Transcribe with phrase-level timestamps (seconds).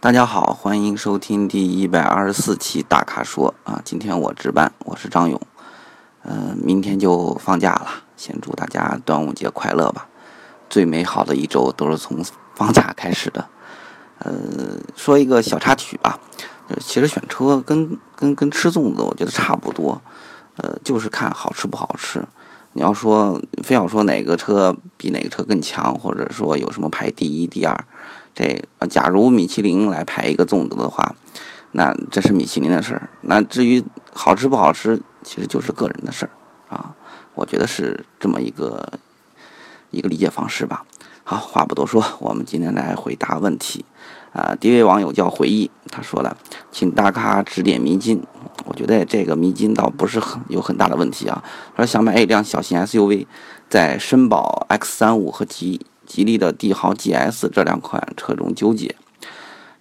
[0.00, 3.82] 大家好，欢迎收听第一百二十四期大咖说啊！
[3.84, 5.40] 今天我值班，我是张勇。
[6.22, 10.06] 嗯，明天就放假了，先祝大家端午节快乐吧！
[10.70, 12.24] 最美好的一周都是从
[12.54, 13.48] 放假开始的。
[14.20, 14.32] 呃，
[14.94, 16.20] 说一个小插曲吧，
[16.78, 20.00] 其实选车跟跟跟吃粽子，我觉得差不多。
[20.58, 22.22] 呃，就是看好吃不好吃。
[22.74, 27.84] 你要说非要说哪个车比哪个车更强，或者说有什么排第一、第二，
[28.38, 31.16] 这假如米其林来排一个粽子的话，
[31.72, 33.10] 那这是米其林的事儿。
[33.22, 36.30] 那至于好吃不好吃，其实就是个人的事儿
[36.68, 36.94] 啊。
[37.34, 38.92] 我觉得是这么一个
[39.90, 40.84] 一个理解方式吧。
[41.24, 43.84] 好，话不多说，我们今天来回答问题。
[44.32, 46.36] 啊，第一位网友叫回忆，他说了，
[46.70, 48.22] 请大咖指点迷津。
[48.66, 51.42] 我觉得这个迷津倒不是很有很大的问题啊。
[51.74, 53.26] 他说想买一辆小型 SUV，
[53.68, 58.96] 在绅宝 X35 和吉吉利的帝豪 GS 这两款车中纠结。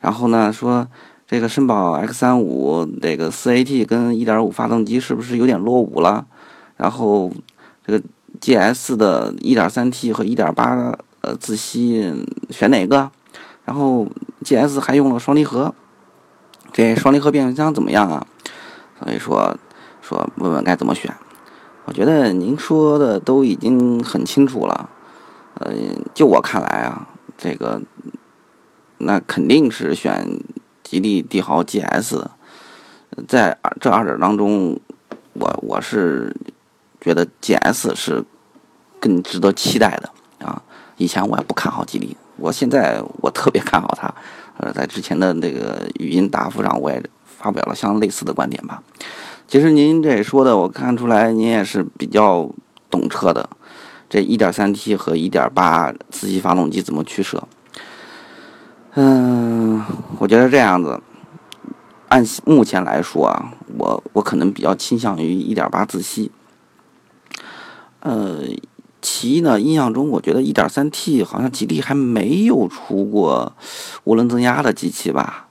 [0.02, 0.88] 然后呢，说
[1.26, 6.28] 这个绅宝 X35 这个 4AT 跟1.5发动机是不是有点落伍了？
[6.75, 7.31] 然后
[7.86, 8.03] 这个
[8.42, 12.14] GS 的 1.3T 和1.8呃自吸
[12.50, 13.09] 选哪个？
[13.64, 14.06] 然后
[14.44, 15.73] GS 还用了双离合，
[16.73, 18.28] 这双离合变速箱怎么样啊？
[19.00, 19.58] 所以说，
[20.02, 21.14] 说问问该怎么选。
[21.86, 24.89] 我觉得您说的都已经很清楚了。
[25.59, 25.73] 呃，
[26.13, 27.81] 就我看来啊，这个
[28.97, 30.39] 那肯定是选
[30.83, 32.25] 吉利帝豪 GS。
[33.27, 34.80] 在这二者当中，
[35.33, 36.35] 我我是
[37.02, 38.23] 觉得 GS 是
[39.00, 40.61] 更值得期待的啊。
[40.97, 44.13] 以前我也不看好吉利，我现在我特别看好它。
[44.58, 47.03] 呃，在之前的那个语音答复上，我也。
[47.39, 48.81] 发表了相类似的观点吧。
[49.47, 52.50] 其实您这说的，我看出来您也是比较
[52.89, 53.47] 懂车的。
[54.09, 57.47] 这 1.3T 和1.8自吸发动机怎么取舍？
[58.95, 59.83] 嗯，
[60.19, 61.02] 我觉得这样子，
[62.09, 66.31] 按目前来说啊，我我可能比较倾向于1.8自吸。
[68.00, 68.44] 呃，
[69.01, 73.53] 其一呢，印象中我觉得 1.3T 好像吉利还没有出过
[74.06, 75.47] 涡轮增压的机器吧？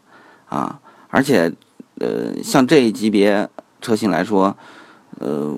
[0.48, 1.52] 啊，而且。
[1.98, 3.48] 呃，像这一级别
[3.80, 4.54] 车型来说，
[5.18, 5.56] 呃，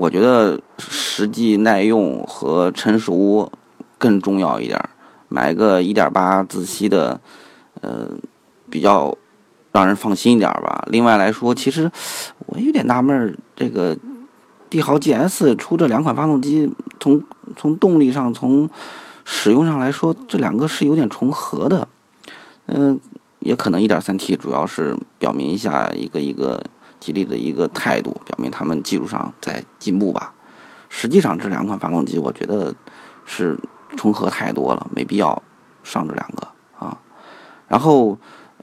[0.00, 3.52] 我觉得实际耐用和成熟
[3.98, 4.82] 更重要一点。
[5.28, 7.20] 买个1.8自吸的，
[7.82, 8.08] 呃，
[8.70, 9.14] 比较
[9.72, 10.82] 让人放心一点吧。
[10.90, 11.90] 另外来说，其实
[12.46, 13.94] 我有点纳闷，这个
[14.70, 17.22] 帝豪 GS 出这两款发动机，从
[17.54, 18.70] 从动力上、从
[19.26, 21.86] 使用上来说，这两个是有点重合的，
[22.68, 22.98] 嗯。
[23.40, 26.62] 也可能 1.3T 主要是表明一下一个一个
[27.00, 30.32] 吉利的一个态度，表明他们技术上在进步吧。
[30.88, 32.74] 实际上这两款发动机我觉得
[33.24, 33.58] 是
[33.96, 35.42] 重合太多了，没必要
[35.82, 36.46] 上这两个
[36.78, 36.96] 啊。
[37.66, 38.16] 然后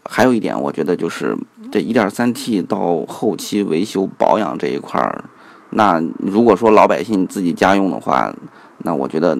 [0.05, 1.35] 还有一点，我觉得就是
[1.71, 5.25] 这 1.3T 到后期维修保养这一块儿，
[5.71, 8.33] 那如果说老百姓自己家用的话，
[8.79, 9.37] 那我觉得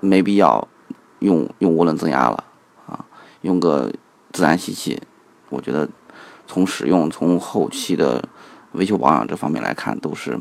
[0.00, 0.66] 没必要
[1.18, 2.44] 用用涡轮增压了
[2.86, 3.04] 啊，
[3.42, 3.92] 用个。
[4.30, 5.00] 自然吸气，
[5.48, 5.88] 我觉得
[6.48, 8.24] 从使用、从后期的
[8.72, 10.40] 维修保养这方面来看，都是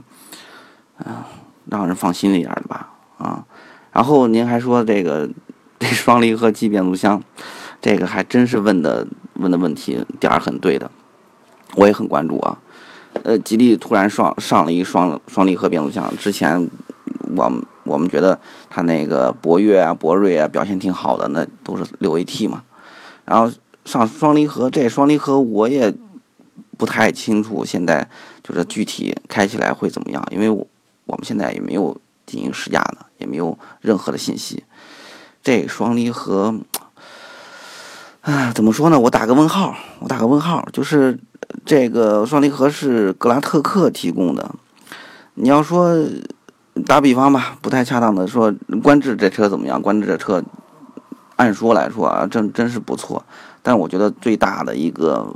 [1.05, 1.17] 嗯
[1.69, 3.45] 让人放心一点的吧啊。
[3.91, 5.29] 然后您还说这个
[5.77, 7.21] 这双离合器变速箱，
[7.81, 10.89] 这个还真是问的问的问题点儿很对的，
[11.75, 12.57] 我也很关注啊。
[13.23, 16.69] 呃，吉利突然上上了一双双离合变速箱，之前
[17.35, 18.39] 我们我们觉得
[18.69, 22.63] 它那个博越啊、博瑞啊表现挺好的，那都是六 AT 嘛，
[23.25, 23.51] 然后。
[23.87, 25.91] 上双离合，这双离合我也
[26.77, 28.07] 不太清楚，现在
[28.43, 30.21] 就是具体开起来会怎么样？
[30.29, 30.67] 因为我
[31.05, 34.65] 我们现在也没有进行试驾呢，也没有任何的信息。
[35.41, 36.53] 这双离合，
[38.21, 38.99] 啊，怎么说呢？
[38.99, 40.67] 我打个问号，我打个问号。
[40.73, 41.17] 就是
[41.65, 44.53] 这个双离合是格拉特克提供的。
[45.35, 45.97] 你要说
[46.85, 49.81] 打比方吧，不太恰当的说，观致这车怎么样？
[49.81, 50.43] 观致这车，
[51.37, 53.23] 按说来说啊，真真是不错。
[53.63, 55.33] 但是我觉得最大的一个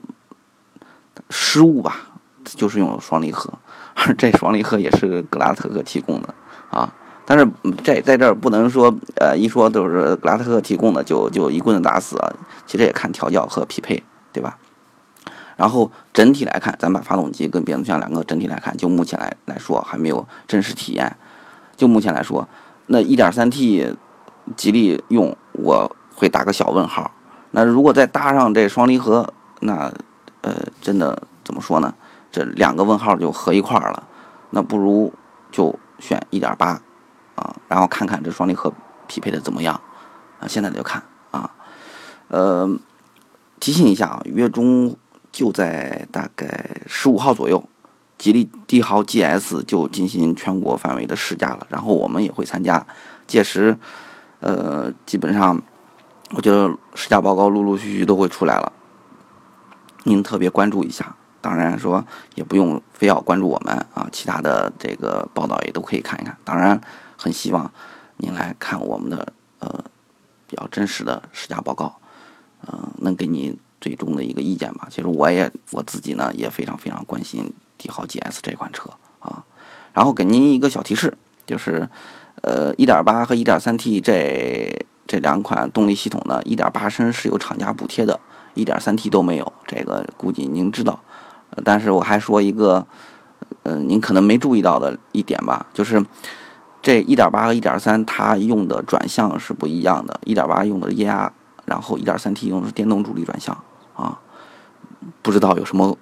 [1.29, 1.97] 失误吧，
[2.43, 3.51] 就是用了双离合，
[4.17, 6.33] 这双离合也是格拉特克提供的
[6.69, 6.93] 啊。
[7.25, 7.47] 但是
[7.83, 12.33] 在在这儿不能说，呃，一说都是格拉特克提供的就就一棍子打死啊。
[12.65, 14.57] 其实也看调教和匹配，对吧？
[15.55, 21.15] 然后整体来看，咱把发动机跟变速箱两个整体来看，就目前来来说还没有真实体验。
[21.77, 22.47] 就目前来说，
[22.87, 23.95] 那 1.3T
[24.55, 27.11] 吉利用我会打个小问号。
[27.51, 29.91] 那如果再搭上这双离合，那，
[30.41, 31.93] 呃，真的怎么说呢？
[32.31, 34.07] 这两个问号就合一块儿了。
[34.51, 35.13] 那不如
[35.51, 36.81] 就选一点八，
[37.35, 38.73] 啊，然后看看这双离合
[39.07, 39.79] 匹配的怎么样。
[40.39, 41.51] 啊，现在就看啊，
[42.29, 42.69] 呃，
[43.59, 44.95] 提醒一下啊，月中
[45.31, 47.63] 就在大概十五号左右，
[48.17, 52.85] 吉利帝豪 GS 就进行全国范围的试驾了，然后我们也会参加。
[53.27, 53.77] 届时，
[54.41, 55.61] 呃，基本上，
[56.31, 58.71] 我觉得试驾报告陆陆续续都会出来了，
[60.03, 61.15] 您特别关注一下。
[61.39, 62.05] 当然说
[62.35, 66.37] 也不用非要关注我们啊，其他的这个报道也都可以看一看。
[66.43, 66.79] 当然，
[67.17, 67.71] 很希望
[68.17, 69.83] 您来看我们的呃
[70.47, 71.95] 比较真实的试驾报告，
[72.67, 74.87] 嗯，能给你最终的一个意见吧。
[74.91, 79.43] 其实我也我自己呢也非常非常关心帝豪 GS 这款车啊。
[79.93, 81.17] 然后给您一个小提示，
[81.47, 81.89] 就是
[82.41, 88.19] 呃1.8和 1.3T 这这两款动力系统呢，1.8升是有厂家补贴的
[88.55, 90.99] ，1.3T 都没有，这个估计您知道。
[91.63, 92.87] 但是我还说一个，
[93.63, 96.03] 嗯，您可能没注意到的一点吧，就是
[96.81, 101.31] 这1.8和1.3它用的转向是不一样的，1.8用的液压，
[101.65, 103.55] 然后 1.3T 用的是电动助力转向
[103.95, 104.17] 啊，
[105.21, 105.97] 不知道有什么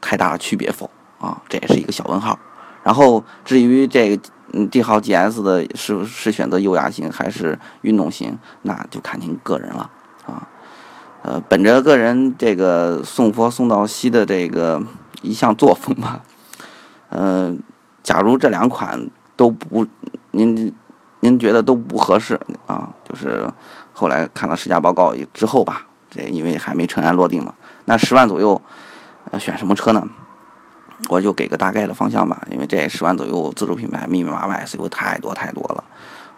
[0.00, 0.90] 太大的区别否？
[1.18, 2.38] 啊，这也是一个小问号。
[2.82, 9.90] 然后至于这个嗯帝豪 GS 的是是选择优雅型还是运动型，那就看您个人了
[10.26, 10.48] 啊。
[11.22, 14.82] 呃，本着个人这个送佛送到西的这个
[15.22, 16.20] 一向作风吧，
[17.10, 17.60] 嗯，
[18.02, 19.86] 假如这两款都不，
[20.32, 20.74] 您
[21.20, 23.48] 您觉得都不合适啊，就是
[23.92, 28.60] 后来看了试驾报告之后吧，这因为还没尘埃落定嘛，那十万左右，
[29.30, 30.04] 呃，选什么车呢？
[31.08, 35.84] 我就给个大概的方向吧，因为这十万左右自主品牌密密麻麻 SUV 太多太多了，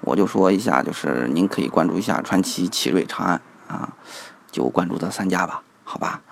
[0.01, 3.93] 我就说一下，就是您可以关注一下传祺、奇瑞、长安啊。
[4.55, 6.23] 就关注这三家吧，好吧，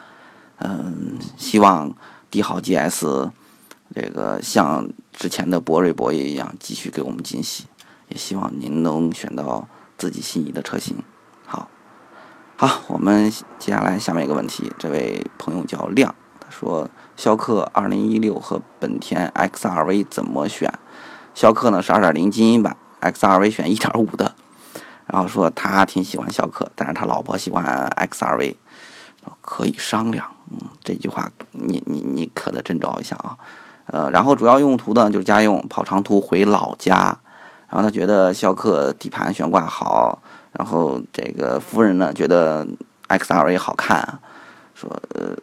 [0.58, 1.92] 嗯，希望
[2.30, 3.28] 帝豪 GS
[3.92, 7.64] 这个像之前的博瑞、博越一样继续给我们惊喜，
[8.06, 9.66] 也希望您能选到
[9.98, 10.96] 自己心仪的车型。
[11.44, 11.68] 好，
[12.56, 13.28] 好，我们
[13.58, 16.14] 接下来下面一个问题，这位朋友叫亮，
[16.52, 20.72] 说逍客2016和本田 XRV 怎么选？
[21.34, 24.34] 逍客呢是2.0精英版，XRV 选1.5的。
[25.06, 28.54] 然后说他挺喜欢逍客，但是他老婆喜欢 XRV，
[29.40, 30.26] 可以商量。
[30.50, 33.36] 嗯，这句话你你你可得斟酌一下啊。
[33.86, 37.18] 呃，然后主要用途呢就是家用，跑长途回老家。
[37.68, 40.22] 然后他觉得逍客底盘悬挂好，
[40.52, 42.66] 然后这个夫人呢觉得
[43.08, 44.20] XRV 好看，
[44.74, 45.34] 说呃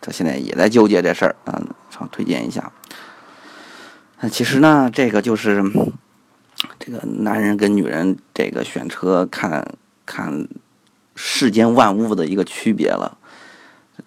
[0.00, 2.72] 他现在也在纠结这事儿，嗯，想推荐一下。
[4.20, 5.62] 那其实呢，这个就是。
[6.78, 9.66] 这个男人跟女人这个选车看
[10.04, 10.46] 看
[11.14, 13.16] 世间万物的一个区别了，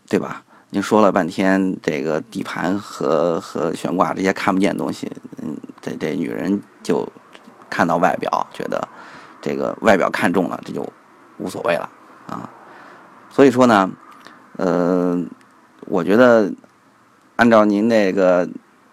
[0.07, 0.43] 对吧？
[0.69, 5.11] 您说了半天这个底盘和和悬挂这些看不见东西，
[5.41, 7.07] 嗯，这这女人就
[7.71, 8.87] 看到外表，觉得
[9.41, 10.87] 这个外表看中了，这就
[11.39, 11.89] 无所谓了
[12.27, 12.47] 啊。
[13.31, 13.89] 所以说呢，
[14.57, 15.19] 呃，
[15.88, 16.53] 我觉得
[17.35, 18.50] 按照您那个。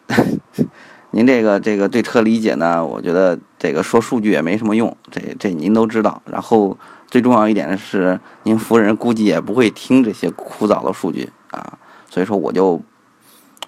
[1.13, 2.87] 您这个这个对车理解呢？
[2.87, 6.23] 我觉得这个说数据也没什么用，这这您都知道。
[6.25, 6.79] 然后
[7.09, 11.77] 最重要一点是，您夫人估计也不会听这些枯燥的数据啊，
[12.09, 12.81] 所以说我就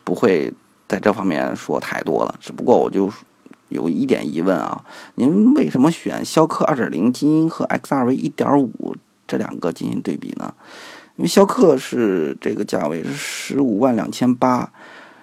[0.05, 0.53] 不会
[0.87, 2.33] 在这方面说太多了。
[2.39, 3.11] 只不过我就
[3.71, 4.85] 有一点疑问啊，
[5.17, 8.71] 您为什么选逍客2.0精英和 XRV 1.5
[9.27, 10.55] 这两个进行对比呢？
[11.17, 14.71] 因为逍客是这个价位是十五万两千八。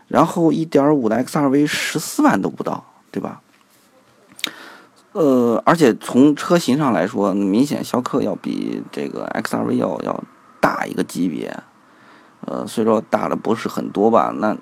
[0.08, 3.42] 然后一点五的 XRV 十四万都不到，对吧？
[5.12, 10.24] 呃，而且从车型上来说，明显逍客要比这个 XRV 要要
[10.60, 11.56] 大一个级别，
[12.42, 14.58] 呃，虽说大的不是很多吧，那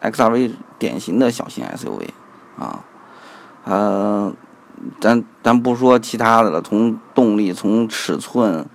[0.00, 2.08] XRV 典型的小型 SUV
[2.58, 2.82] 啊，
[3.64, 4.32] 呃，
[4.98, 8.66] 咱咱不说其他的了，从动力、从尺寸、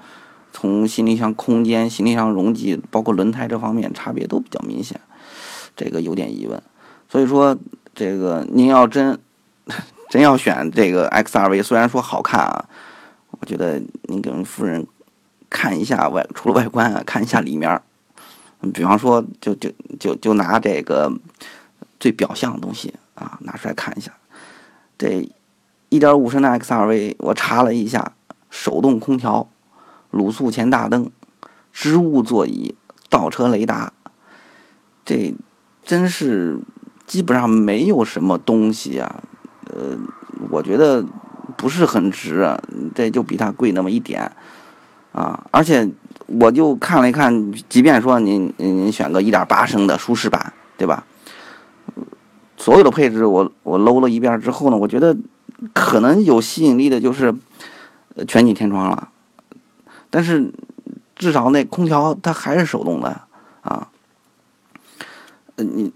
[0.52, 5.00] 从行李箱空间、行李箱容积，包括轮胎这方面，差别都比较明显。
[5.76, 6.62] 这个有点疑问，
[7.10, 7.58] 所以说
[7.96, 9.18] 这个您要真
[10.10, 12.66] 真要选这个 XRV，虽然说好看啊，
[13.40, 14.86] 我觉得您给夫人
[15.50, 17.82] 看一下外，除了外观啊，看一下里面。
[18.74, 21.12] 比方说，就就就就拿这个
[22.00, 24.12] 最表象的东西啊，拿出来看一下。
[25.00, 25.28] 这
[25.90, 28.14] 1.5升的 XRV，我查了一下，
[28.52, 29.50] 手动空调、
[30.12, 31.10] 卤素前大灯、
[31.72, 32.76] 织物座椅、
[33.10, 33.94] 倒车雷达，
[35.06, 35.34] 这。
[35.84, 36.60] 真是
[37.08, 39.24] 基本上没有什么东西啊，
[39.66, 39.98] 呃，
[40.52, 41.04] 我觉得
[41.58, 42.62] 不是很值啊，
[42.94, 44.32] 这就比它贵那么一点
[45.12, 45.90] 啊，而且
[46.28, 51.04] 我就看了一看，即便说您您选个一点八升的舒适版，对吧？
[52.56, 55.18] 所有的配置我我搂了一遍之后呢，我觉得
[55.74, 57.34] 可能有吸引力的就是
[58.28, 59.10] 全景天窗了，
[60.12, 60.54] 但是
[61.16, 63.10] 至少那空调它还是手动的
[63.62, 63.88] 啊。
[65.56, 65.92] 呃，你，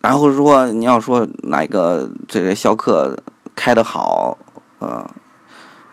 [0.00, 3.16] 然后说你要说哪个这个逍客
[3.56, 4.38] 开的好，
[4.78, 5.04] 呃，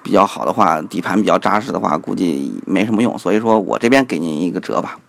[0.03, 3.17] 比较好的话，底盘比较扎实的话，估计没什么用。
[3.17, 4.99] 所以说我这边给您一个折吧，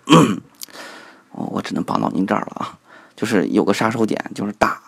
[1.33, 2.79] 我 我只能帮到您这儿了啊。
[3.17, 4.81] 就是有个杀手锏，就是大，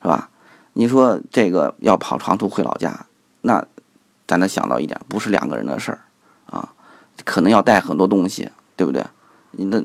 [0.00, 0.30] 是吧？
[0.72, 3.06] 你说这个要跑长途回老家，
[3.42, 3.64] 那
[4.26, 6.00] 咱得想到一点，不是两个人的事儿，
[7.24, 9.04] 可能要带很多东西，对不对？
[9.52, 9.84] 你的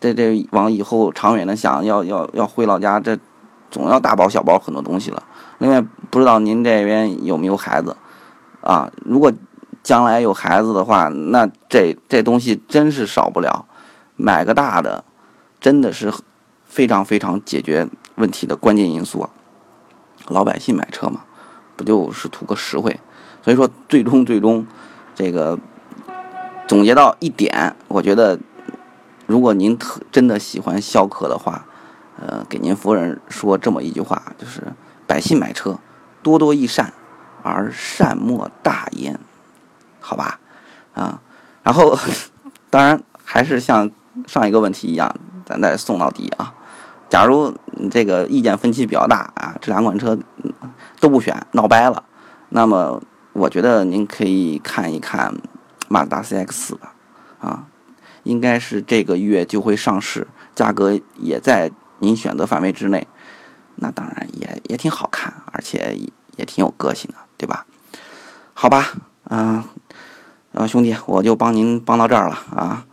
[0.00, 3.18] 这这往以后长远的想，要要要回老家，这
[3.70, 5.22] 总要大包小包很多东西了。
[5.58, 5.80] 另外，
[6.10, 7.96] 不知道您这边有没有孩子
[8.60, 8.90] 啊？
[9.04, 9.32] 如果
[9.82, 13.66] 将来有孩子的话，那这这东西真是少不了，
[14.16, 15.04] 买个大的，
[15.60, 16.12] 真的是。
[16.70, 19.26] 非常非常解决问题的关键因素！
[20.28, 21.22] 老百姓买车嘛，
[21.76, 23.00] 不就是图个实惠？
[23.40, 24.66] 所以说，最终最终，
[25.14, 25.58] 这个
[26.68, 28.38] 总结到一点，我觉得，
[29.26, 31.64] 如果您特真的喜欢逍客的话，
[32.20, 34.62] 呃，给您夫人说这么一句话，就是
[35.06, 35.78] 百姓买车
[36.22, 36.92] 多多益善，
[37.42, 39.18] 而善莫大焉，
[39.98, 40.38] 好吧？
[40.92, 41.22] 啊，
[41.62, 41.98] 然后
[42.68, 43.90] 当然还是像
[44.26, 45.14] 上一个问题一样，
[45.46, 46.52] 咱再送到底啊！
[47.08, 50.18] 假如你这个意见分歧比较大啊，这两款车
[51.00, 52.04] 都不选，闹掰了，
[52.50, 53.00] 那么
[53.32, 55.34] 我觉得您可以看一看
[55.88, 56.94] 马自达 CX 吧，
[57.40, 57.66] 啊，
[58.22, 63.06] 应该是这个月就会上市，价格也在您选择范围之内，
[63.76, 65.98] 那当然也也挺好看，而且
[66.36, 67.66] 也挺有个性的，对吧？
[68.54, 68.92] 好吧，
[69.30, 69.64] 嗯，
[70.52, 72.84] 呃，兄弟，我就帮您帮到这儿了啊，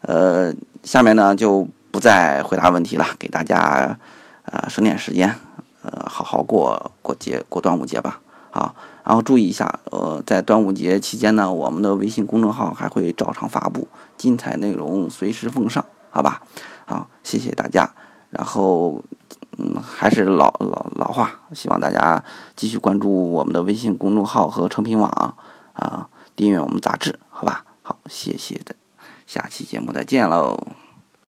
[0.00, 1.68] 呃，下面呢就。
[1.92, 3.98] 不再回答问题了，给大家
[4.44, 5.34] 呃省点时间，
[5.82, 8.20] 呃好好过过节过端午节吧，
[8.52, 16.42] 好，然后注意一下，呃在端午节期间呢，我们的微信公众号还会照常发布精彩内容，随时奉上，好吧？
[16.86, 17.90] 好，谢谢大家，
[18.30, 19.02] 然后
[19.56, 22.22] 嗯还是老老老话，希望大家
[22.54, 25.34] 继续关注我们的微信公众号和成品网
[25.72, 27.64] 啊，订阅我们杂志，好吧？
[27.82, 28.74] 好，谢谢的，
[29.26, 30.58] 下期节目再见喽。